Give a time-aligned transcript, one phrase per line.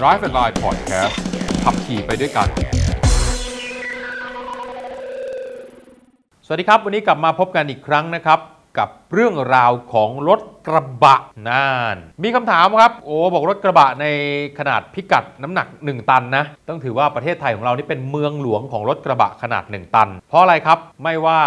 [0.00, 1.14] Drive and Line Podcast
[1.64, 2.48] ขับขี่ไปด้วยกัน
[6.46, 8.40] สวัสดีครับ วันนี้กลับมาพบกันอีกครั้งนะครับ
[8.78, 11.16] กับเรื่องราวของรถกระบะ
[11.48, 14.06] นาน มีคำถามครับ โอ้บอกรถกระบะใน
[14.58, 21.40] ขนาดพิกัดน้ำหนัก 1 ตันนะ ต้องถือว่าประเทศไทยของเรานี่เป็นเมืองหลวงของรถกระบะขนาด 1 ตัน เพราะอะไรครับ ไม่ว่า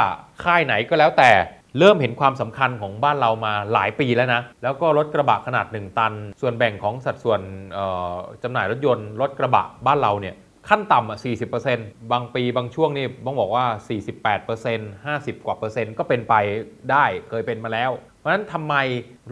[0.43, 1.31] ค่ายไหนก็แล้วแต่
[1.77, 7.41] เริ่มเห็นความสำคัญของบ้านเรามาหลายปีแล้วนะ แล้วก็รถกระบะขนาด 1 ตัน ส่วนแบ่งของสัดส่วน
[7.73, 10.35] เอ่อจำหน่ายรถยนต์รถกระบะบ้านเราเนี่ย
[10.69, 11.19] ขั้นต่ำอะ
[11.65, 13.65] 40%บางปีบางช่วงนี่ต้องบอกว่า
[14.35, 16.33] 48% 50 กว่าเปอร์เซ็นต์ก็เป็นไป
[16.91, 18.75] ได้เคยเป็นมาแล้ว เพราะฉะนั้นทำไม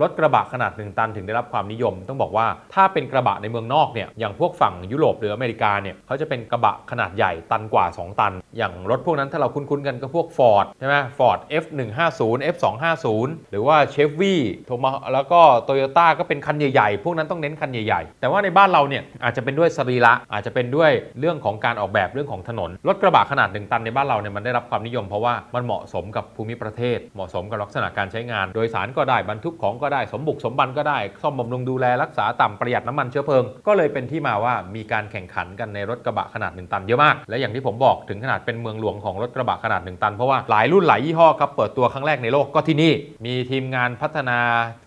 [0.01, 13.07] รถกระบะขนาด 1 ตันถึงได้รับความนิยม ต้องบอกว่าถ้าเป็นกระบะในเมืองนอกเนี่ยอย่างพวกฝั่งยุโรปหรืออเมริกาเนี่ยเขาจะเป็นกระบะขนาดใหญ่ตันกว่า 2 ตัน อย่างรถพวกนั้นถ้าเราคุ้นๆกันก็พวก Ford ใช่ไหม Ford F150 F250
[13.51, 37.15] หรือว่า Chevy โทมาแล้วก็ Toyota ก็เป็นคันใหญ่ๆ พวกนั้นต้องเน้นคันใหญ่ๆ แต่ว่าในบ้านเราเนี่ยอาจจะเป็นด้วยสรีระอาจจะเป็นด้วยเรื่องของการออกแบบเรื่องของถนน รถกระบะขนาด 1 ตันในบ้านเราเนี่ยมันได้รับความนิยมเพราะว่ามันเหมาะสมกับภูมิประเทศ เหมาะสมกับลักษณะการใช้งาน โดยสารก็ได้บรรทุกของก็็ได้สมบุกสมบันก็ได้ซ่อมบำรุงดูแลรักษาต่ำประหยัดน้ำมันเชื้อเพลิง ก็เลยเป็นที่มาว่ามีการแข่งขันกันในรถกระบะขนาด 1 ตันเยอะมาก
[37.29, 42.93] และอย่างที่ผมบอกถึงขนาดเป็นเมืองหลวงของรถกระบะขนาด 1 ตัน เพราะว่าหลายรุ่นหลายยี่ห้อครับเปิดตัวครั้งแรกในโลกก็ที่นี่
[43.25, 44.39] มีทีมงานพัฒนา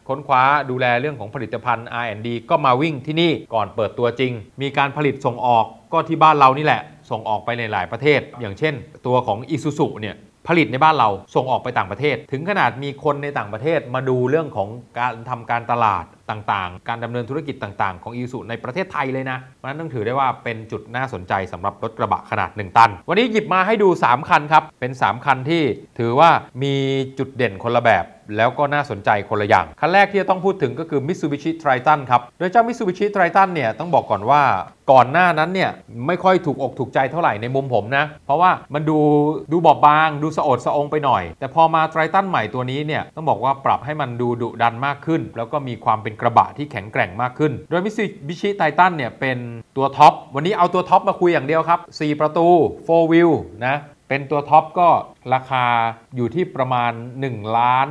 [0.08, 8.74] ค้นคว้าดูแลเรื่องของผลิตภัณฑ์ R&D ก็มาวิ่งที่นี่ก่อนเปิดตัวจริง มีการผลิตส่งออกก็ที่บ้านเรานี่แหละ ส่งออกไปในหลายประเทศ อย่างเช่น
[9.06, 10.16] ตัวของ Isuzu เนี่ย
[10.48, 25.62] ผลิตในบ้านเราส่งออกไปต่างประเทศ ถึงขนาดมีคนในต่างประเทศมาดูเรื่องของการทำการตลาด ต่างๆ การดำเนินธุรกิจต่างๆ ของอีสุในประเทศไทยเลยนะ เพราะนั้นต้องถือได้ว่าเป็นจุดน่าสนใจสำหรับรถกระบะขนาด 1 ตัน วันนี้หยิบมาให้ดู 3 คันครับ เป็น 3 คันที่
[25.98, 26.30] ถือว่า
[26.62, 26.74] มี
[27.18, 34.42] จุดเด่นคนละแบบแล้วก็น่าสนใจคนละอย่าง คันแรกที่จะต้องพูดถึงก็คือ Mitsubishi Triton ครับ โดยเจ้า Mitsubishi Triton เนี่ยต้องบอกก่อนว่า
[34.92, 35.70] ก่อนหน้านั้นเนี่ย
[36.06, 38.98] ไม่ค่อยถูกอกถูกใจเท่าไหร่ในมุมผมนะ เพราะว่ามันดู
[39.52, 47.98] ดูบอบบาง ดูสะโอดสะองไปหน่อย แต่พอมา Triton ใหม่ตัวนี้เนี่ยต้องบอกว่าปรับให้มันดูดุดันมากขึ้น แล้วก็มีความเป็นกระบะที่แข็งแกร่งมากขึ้น โดยมิส
[48.28, 49.38] บิชิไททันเนี่ยเป็น
[49.76, 52.48] ตัวท็อป วันนี้เอาตัวท็อปมาคุยอย่างเดียวครับ 4 ประตู
[52.78, 53.32] 4 wheel
[53.66, 53.76] นะ
[54.08, 54.88] เป็นตัวท็อปก็
[55.34, 55.64] ราคา
[56.16, 56.92] อยู่ที่ประมาณ
[57.24, 57.88] 1ล้าน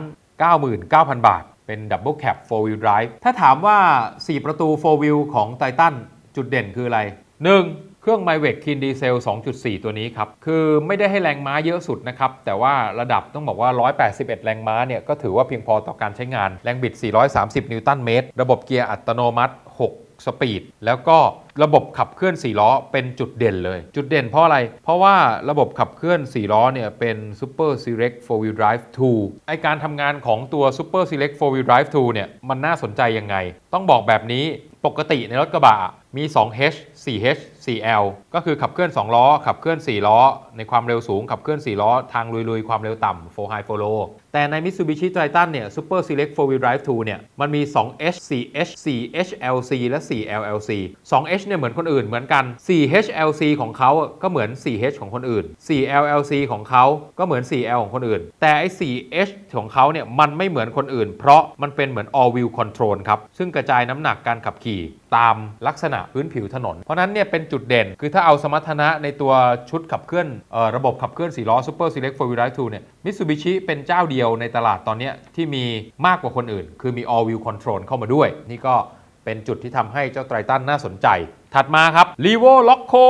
[0.61, 3.77] 99,000 บาท เป็น double cab 4 wheel drive ถ้าถามว่า
[4.15, 5.93] 4 ประตู 4 wheel ของ Triton
[6.35, 6.99] จุดเด่นคืออะไร
[7.47, 7.88] 1.
[8.01, 9.15] เครื่อง m y w e c Clean Diesel
[9.49, 13.69] 2.4 ตัวนี้ครับ คือไม่ได้ให้แรงม้าเยอะสุดนะครับ แต่ว่าระดับต้องบอกว่า
[14.07, 16.93] 181 แรงม้าเนี่ย ก็ถือว่าเพียงพอต่อการใช้งาน แรงบิด
[17.33, 19.53] 430 นิวตันเมตร ระบบเกียร์อัตโนมัติ
[19.89, 21.17] 6 สปีด แล้วก็
[21.63, 25.15] ระบบขับเคลื่อน 4 ล้อเป็นจุดเด่นเลย จุดเด่นเพราะอะไร เพราะว่า
[25.49, 28.83] ระบบขับเคลื่อน 4 ล้อเนี่ยเป็น Super Select 4 Wheel Drive
[29.13, 33.35] 2 ไอการทำงานของตัว Super Select 4 Wheel Drive 2 เนี่ยมันน่าสนใจยังไง
[33.73, 34.45] ต้องบอกแบบนี้
[34.85, 35.77] ปกติในรถกระบะ
[36.17, 40.19] มี 2H 4H 4L ก็คือขับเคลื่อน 2 ล้อ ขับเคลื่อน 4 ล้อ
[40.57, 43.99] ในความเร็วสูง ขับเคลื่อน 4 ล้อ ทางลุยๆ ความเร็วต่ำ 4 High 4 Low
[44.33, 49.71] แต่ใน Mitsubishi Triton เนี่ย Super Select 4 Wheel Drive 2 เนี่ย มันมี 2H 4H 4HLC
[49.89, 50.71] และ 4LLC
[51.11, 53.91] 2H เนี่ยเหมือนคนอื่นเหมือนกัน 4HLC ของเขา
[54.23, 56.85] ก็เหมือน 4H ของคนอื่น 4LLC ของเขา
[57.19, 64.81] ก็เหมือน 4L ของคนอื่น แต่ไอ้ 4H ของเขาเนี่ยมันไม่เหมือนคนอื่น เพราะมันเป็นเหมือน all wheel control ครับ ซึ่งกระจายน้ำหนักการขับขี่
[65.15, 65.35] ตาม
[65.67, 69.33] ลักษณะพื้นผิวถนน เพราะนั้นเนี่ยเป็นจุดเด่น คือถ้าเอาสมรรถนะในตัว
[69.69, 75.65] ชุดขับเคลื่อนออระบบขับเคลื่อน4ล้อ Super Select 4 Wheel Drive 2เนี่ย Mitsubishi เป็นเจ้าเดียวในตลาดตอนนี้ที่มี
[76.05, 78.75] มากกว่าคนอื่น คือมี all wheel control เข้ามาด้วย นี่ก็
[79.25, 81.07] เป็นจุดที่ทำให้เจ้าไตรตันน่าสนใจ
[81.55, 83.07] ถัดมาครับ r e v o Loco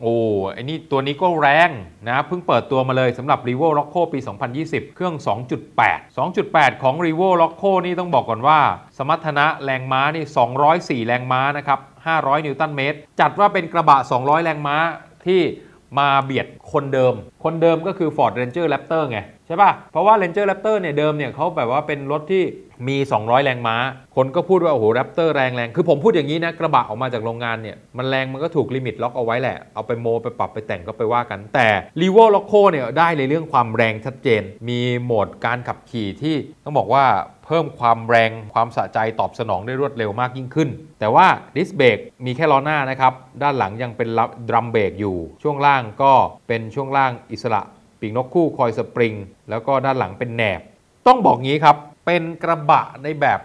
[0.00, 0.14] โอ้
[0.52, 1.70] ไอ้นี่ตัวนี้ก็แรง
[2.08, 4.18] นะเพิ่งเปิดตัวมาเลยสำหรับ r e v o Loco ปี
[4.58, 5.14] 2020 เครื่อง
[5.76, 8.60] 2.8 2.8 ของ r e v o Loco นี่ต้องบอกก่อนว่า
[8.98, 10.24] สมรรถนะแรงม้านี่
[11.04, 11.78] 204 แรงม้านะครับ
[12.10, 14.76] 500 นิวตันเมตร จัดว่าเป็นกระบะ 200 แรงม้า
[15.26, 15.42] ที่
[16.00, 17.14] มาเบียดคนเดิม
[17.44, 22.44] คนเดิมก็คือ Ford Ranger Raptor ไง ใช่ป่ะ เพราะว่า Ranger Raptor เนี่ยเดิมเนี่ยเขาแบบว่าเป็นรถที่
[22.88, 23.76] มี 200 แรงม้า
[24.16, 31.68] คนก็พูดว่า โอ้โห Raptor แรงแรง คือผมพูดอย่างนี้นะ กระบะออกมาจากโรงงานเนี่ย มันแรงมันก็ถูก limit ล็อกเอาไว้แหละ เอาไปโม ไปปรับไปแต่งก็ไปว่ากัน แต่
[32.00, 37.04] r e v o Loco เนี่ยได้ในเรื่องความแรงชัดเจน มีโหมดการขับขี่ที่ต้องบอกว่า
[37.52, 40.68] เพิ่มความแรงความสะใจตอบสนองได้รวดเร็วมากยิ่งขึ้น
[41.00, 41.26] แต่ว่า
[41.56, 43.12] ดิสเบรกมีแค่ล้อหน้านะครับ
[43.42, 44.08] ด้านหลังยังเป็น
[44.48, 46.12] ดรัมเบรกอยู่ ช่วงล่างก็
[46.48, 47.62] เป็นช่วงล่างอิสระ
[48.00, 49.14] ปีกนกคู่คอยสปริง
[49.50, 50.60] แล้วก็ด้านหลังเป็นแหนบ
[51.06, 51.76] ต้องบอกงี้ครับ
[52.06, 53.40] เป็นกระบะในแบบ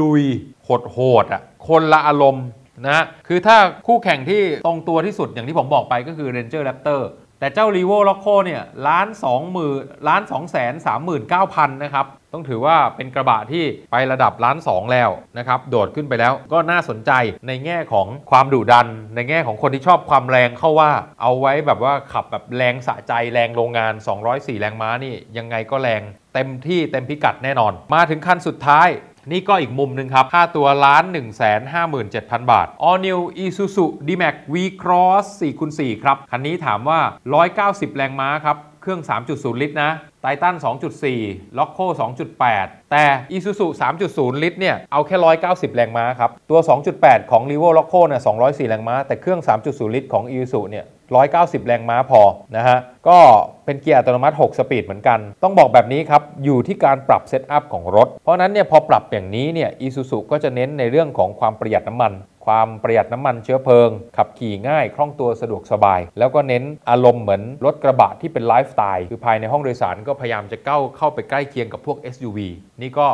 [0.00, 2.46] ลุยๆโหดๆอะคนละอารมณ์
[2.86, 3.56] นะคือถ้า
[3.86, 7.00] คู่แข่งที่ตรงตัวที่สุดอย่างที่ผมบอกไปก็คือ Ranger Raptor
[7.40, 17.12] แต่เจ้า r e v o l o c o เนี่ยล้านสองหมื่นล้านสองแสนสามหมื่นเก้าพันนะครับ ต้องถือว่าเป็นกระบะที่ไประดับล้านสองแล้วนะครับ โดดขึ้นไปแล้วก็น่าสนใจ
[17.48, 23.92] ในแง่ของความดุดัน ในแง่ของคนที่ชอบความแรงเข้าว่า เอาไว้แบบว่าขับแบบแรงสะใจแรงโรงงาน
[24.26, 26.02] 204 แรงม้านี่ยังไงก็แรง
[26.34, 28.88] เต็มที่เต็มพิกัดแน่นอน มาถึงคันสุดท้าย
[29.30, 31.18] นี่ก็อีกมุมหนึ่งครับ ค่าตัวล้าน1 5 7
[31.74, 32.04] 0 0
[32.44, 37.00] 0 บาท All New Isuzu D-Max V-Cross 4 x 4 ครับ คันนี้ถามว่า
[37.48, 39.00] 190 แรงม้าครับ เครื่อง
[39.32, 39.90] 3.0 ลิตรนะ
[40.22, 40.54] ไททัน
[41.06, 41.78] 2.4 ล็อกโค
[42.38, 43.04] 2.8 แต่
[43.36, 43.66] Isuzu
[44.06, 45.16] 3.0 ลิตรเนี่ย เอาแค่
[45.46, 46.60] 190 แรงม้าครับ ตัว
[46.96, 50.24] 2.8 ของ r e v o l o c o เนี่ย204 แรงม้า แต่เครื่อง 3.0 ลิตรของ
[50.32, 50.84] Isuzu เนี่ย
[51.16, 52.20] 190 แรงม้าพอ
[52.56, 52.78] นะฮะ
[53.08, 53.18] ก็
[53.64, 62.12] เป็นเกียร์อัตโนมัติ 6 สปีดเหมือนกัน ต้องบอกแบบนี้ครับ อยู่ที่การปรับ setup ของรถ เพราะนั้นเนี่ยพอปรับอย่างนี้เนี่ย Isuzu ก็จะเน้นในเรื่องของความประหยัดน้ำมัน
[62.46, 72.38] ความประหยัดน้ำมันเชื้อเพลิง ขับขี่ง่าย คล่องตัวสะดวกสบาย แล้วก็เน้นอารมณ์เหมือนรถกระบะที่เป็นไลฟ์สไตล์คือภายในห้องโดยสารก็พยายามจะเข้าเข้าไปใกล้เคียงกับพวก SUV
[72.82, 73.06] นี่ก็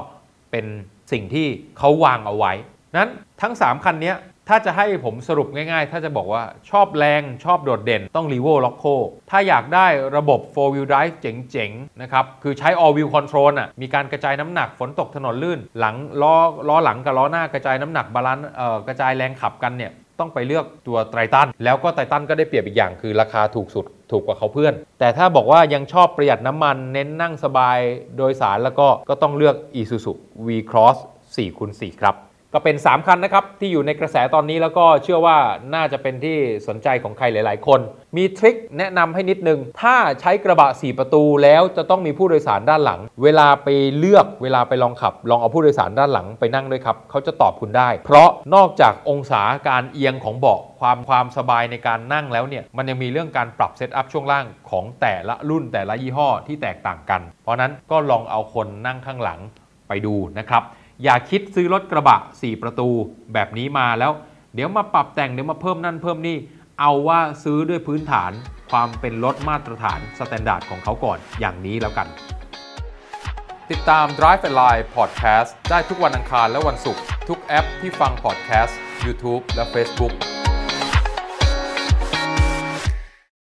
[0.51, 0.67] เป็น
[1.13, 1.47] สิ่งที่
[1.79, 2.53] เขาวางเอาไว้
[2.97, 3.11] นั้น
[3.43, 4.13] ทั้ง 3 คันนี้
[4.49, 8.95] ถ้าจะให้ผมสรุปง่ายๆ ถ้าจะบอกว่าชอบแรงชอบโดดเด่นต้อง r e v o l o c o
[9.31, 9.87] ถ้าอยากได้
[10.17, 16.35] ระบบ 4 wheel drive เจ๋งๆ นะครับ คือใช้ all wheel control อะมีการกระจายน้ำหนักฝนตกถนนลื่น หลังล้อ
[16.69, 27.79] ล้อหลังกับล้อหน้ากระจายน้ำหนัก balance เอ่อกระจายแรงขับกันเนี่ยต้องไปเลือกตัว Triton แล้วก็ Triton ก็ได้เปรียบอีกอย่างคือราคาถูกสุดถูกกว่าเขาเพื่อน แต่ถ้าบอกว่ายังชอบประหยัดน้ำมันเน้นนั่งสบาย
[28.17, 30.13] โดยสารแล้วก็ก็ต้องเลือก Isuzu
[30.47, 30.97] V-Cross
[31.35, 32.15] 4 x 4 ครับ
[32.55, 35.39] ก็เป็น 3 คันนะครับ ที่อยู่ในกระแสตอนนี้แล้วก็เชื่อว่า
[35.75, 37.81] น่าจะเป็นที่สนใจของใครหลาย ๆ คน
[38.17, 43.69] มีทริคแนะนำให้นิดนึง ถ้าใช้กระบะ 4 ประตูแล้วจะต้องมีผู้โดยสารด้านหลัง เวลาไป
[43.99, 59.41] เลือกเวลาไปลองขับ ลองเอาผู้โดยสารด้านหลังไปนั่งด้วยครับเขาจะตอบคุณได้ เพราะนอกจากองศาการเอียงของเบาะความความสบายในการนั่งแล้วเนี่ยมันยังมีเรื่องการปรับเซตอัพช่วงล่างของแต่ละรุ่นแต่ละยี่ห้อที่แตกต่างกัน เพราะนั้นก็ลองเอาคนนั่งข้างหลัง
[59.89, 60.63] ไปดูนะครับ
[61.03, 62.89] อย่าคิดซื้อรถกระบะ 4 ประตู
[63.33, 64.13] แบบนี้มาแล้ว
[64.55, 66.37] เดี๋ยวมาปรับแต่งเดี๋ยวมาเพิ่มนั่นเพิ่มนี่
[66.81, 68.33] เอาว่าซื้อด้วยพื้นฐาน
[68.71, 72.09] ความเป็นรถมาตรฐาน standard ของเขาก่อนอย่างนี้แล้วกัน
[73.71, 78.73] ติดตาม Drive and Line Podcast ได้ทุกวันอังคารและวันศุกร์ทุกแอปที่ฟัง podcast
[79.05, 80.15] YouTube และ Facebook